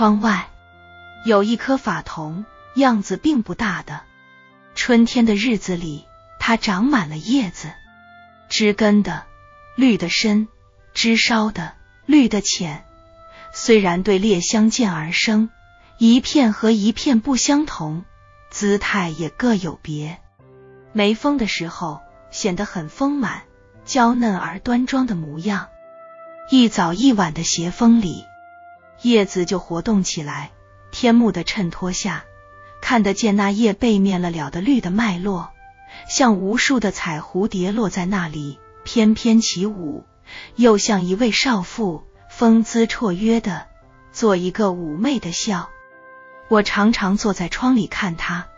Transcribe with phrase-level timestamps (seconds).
[0.00, 0.48] 窗外
[1.26, 4.00] 有一棵法桐，样子并不大的。
[4.74, 6.06] 春天的日子里，
[6.38, 7.70] 它长满了叶子，
[8.48, 9.24] 枝根的
[9.76, 10.48] 绿的深，
[10.94, 11.74] 枝梢的
[12.06, 12.86] 绿的浅。
[13.52, 15.50] 虽然对列相间而生，
[15.98, 18.06] 一片和一片不相同，
[18.48, 20.18] 姿态也各有别。
[20.94, 23.42] 没风的时候，显得很丰满、
[23.84, 25.66] 娇嫩而端庄的模样；
[26.50, 28.24] 一早一晚的斜风里，
[29.02, 30.50] 叶子就活动起来。
[30.90, 32.24] 天幕的衬托下，
[32.82, 35.50] 看得见那叶背面了了的绿的脉络，
[36.08, 40.04] 像无数的彩蝴蝶落在那里翩翩起舞，
[40.56, 43.68] 又像一位少妇风姿绰约的
[44.12, 45.68] 做一个妩媚的笑。
[46.48, 48.48] 我常常坐在窗里看它，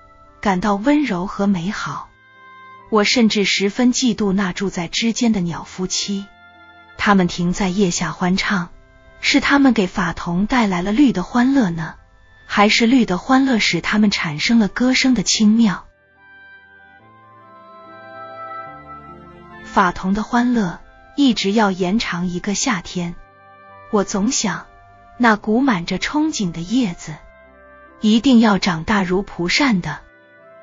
[0.41, 2.09] 感到温柔和美好。
[2.89, 6.25] 我甚至十分嫉妒那住在枝间的鸟夫妻，
[6.97, 8.71] 他们停在叶下欢唱，
[9.25, 11.95] 是他们给法桐带来了绿的欢乐呢，
[12.45, 15.87] 还是绿的欢乐使他们产生了歌声的轻妙？
[19.65, 20.81] 法桐的欢乐
[21.17, 23.15] 一直要延长一个夏天，
[23.91, 24.67] 我总想，
[25.17, 27.15] 那鼓满着憧憬的叶子
[28.01, 30.01] 一定要长大如蒲扇的，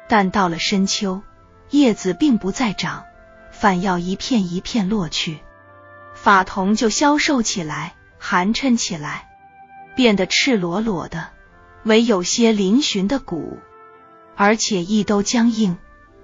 [0.08, 1.24] 但到了深秋。
[1.72, 3.06] 叶子并不再长，
[3.52, 5.40] 反要一片一片落去，
[6.16, 9.30] 法桐就消瘦起来，寒碜起来，
[9.96, 11.30] 变得赤裸裸的，
[11.84, 13.58] 唯有些嶙峋的骨，
[14.36, 15.78] 而且亦都僵硬，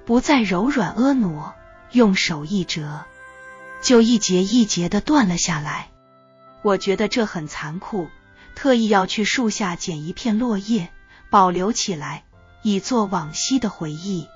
[0.06, 1.56] 不再柔软婀娜，
[1.92, 3.06] 用手一折，
[3.82, 5.90] 就一节一节的断了下来。
[6.62, 8.10] 我觉得这很残酷，
[8.56, 10.90] 特意要去树下捡一片落叶，
[11.30, 12.24] 保留起来，
[12.62, 14.28] 以作往昔的回忆。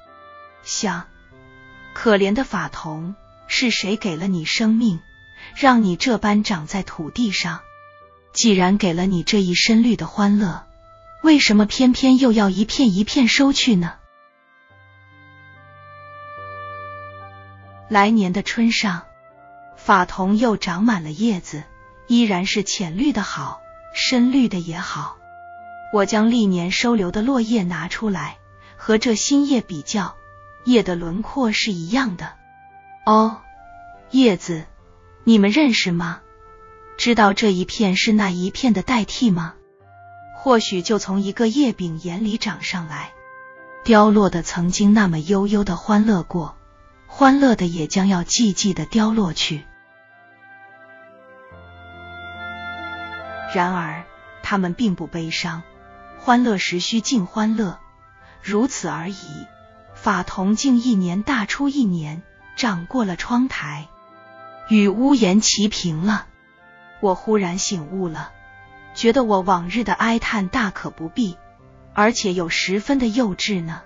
[0.64, 1.06] 想，
[1.94, 3.16] 可怜的法桐，
[3.48, 5.00] 是谁给了你生命，
[5.56, 7.62] 让你这般长在土地上？
[8.32, 10.64] 既然给了你这一身绿的欢乐，
[11.24, 13.96] 为什么偏偏又要一片一片收去呢？
[17.90, 19.04] 来年的春上，
[19.76, 21.64] 法桐又长满了叶子，
[22.08, 23.62] 依然是浅绿的好，
[23.94, 25.18] 深绿的也好。
[25.92, 28.38] 我将历年收留的落叶拿出来，
[28.78, 30.16] 和这新叶比较。
[30.66, 32.34] 叶的轮廓是一样的
[33.06, 33.38] 哦，
[34.12, 34.66] 叶子，
[35.30, 36.22] 你们认识吗？
[36.98, 39.54] 知道这一片是那一片的代替吗？
[40.36, 43.12] 或许就从一个叶柄眼里长上来，
[43.84, 46.58] 凋落的曾经那么悠悠的欢乐过，
[47.06, 49.66] 欢乐的也将要寂寂的凋落去。
[53.54, 54.06] 然而
[54.42, 55.62] 他们并不悲伤，
[56.18, 57.78] 欢乐时须尽欢乐，
[58.42, 59.46] 如此而已。
[59.94, 62.24] 法桐竟一年大出一年，
[62.56, 63.90] 长过了窗台，
[64.70, 66.28] 与屋檐齐平了。
[67.02, 68.32] 我忽然醒悟了，
[68.94, 71.38] 觉得我往日的哀叹大可不必，
[71.94, 73.82] 而且有十分的幼稚呢。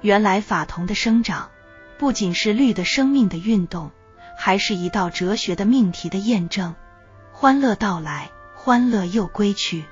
[0.00, 1.50] 原来法桐的生长
[1.98, 3.90] 不仅是绿的生命的运动，
[4.38, 6.74] 还是一道哲学的命题的验证。
[7.32, 9.84] 欢乐到来，欢乐又归去，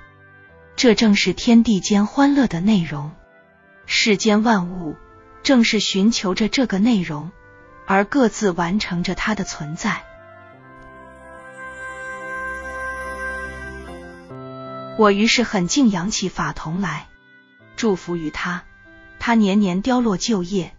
[0.76, 3.10] 这正是天地间欢乐的内容。
[3.87, 4.97] 世间万物。
[5.42, 7.31] 正是寻求着这个内容，
[7.87, 10.04] 而各自完成着它的存在。
[15.00, 17.06] 我于是很敬仰起法桐来，
[17.75, 18.65] 祝福于他，
[19.19, 20.75] 他年年凋落旧叶，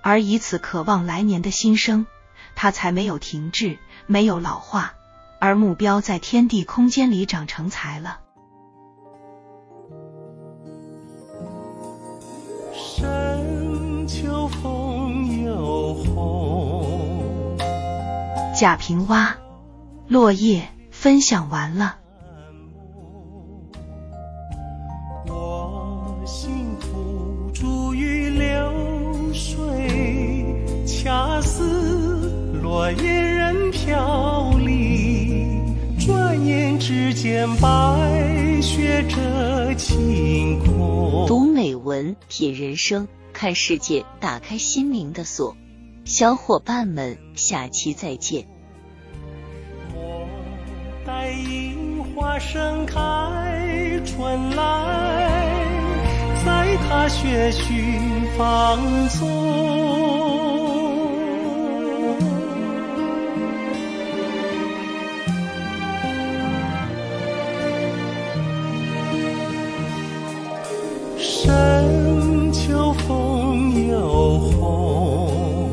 [0.00, 2.06] 而以此渴望来年的新生，
[2.54, 4.94] 他才没有停滞，没有老化，
[5.40, 8.20] 而目标在天地空间里长成才了。
[14.06, 17.58] 秋枫又红
[18.56, 19.32] 贾平凹，
[20.06, 22.03] 落叶分享完了。
[32.94, 35.74] 落叶任飘零。
[35.98, 41.26] 转眼之间，白雪遮晴空。
[41.26, 45.56] 读美文，品人生，看世界，打开心灵的锁。
[46.04, 48.46] 小伙伴们，下期再见。
[49.94, 50.28] 我
[51.06, 55.56] 待樱花盛开春来，
[56.44, 57.64] 在踏雪絮
[58.36, 60.63] 放纵。
[71.44, 75.68] 深秋风又红。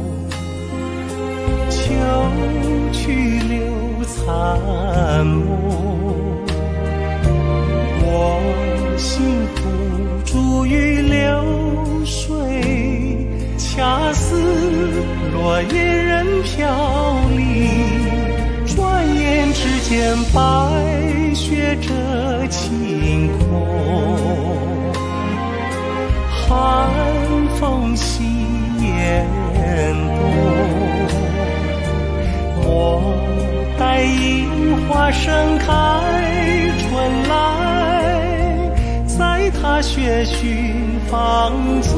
[1.69, 1.79] 秋
[2.91, 3.55] 去留
[4.03, 5.47] 残梦，
[8.03, 8.05] 我
[8.97, 9.23] 心
[9.55, 9.61] 付
[10.25, 11.15] 诸于流
[12.03, 12.35] 水，
[13.57, 14.35] 恰似
[15.31, 16.67] 落叶任飘
[17.29, 17.39] 零。
[18.75, 21.93] 转眼之间，白雪遮
[22.47, 24.50] 晴空，
[27.91, 28.23] 风袭
[28.81, 29.27] 严
[29.85, 30.31] 冬。
[32.63, 33.03] 我
[33.77, 35.67] 待樱花盛开
[36.79, 36.89] 春
[37.27, 37.33] 来，
[39.05, 40.73] 在踏雪寻
[41.09, 41.51] 芳
[41.81, 41.91] 踪。